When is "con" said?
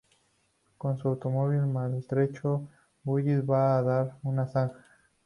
0.79-0.97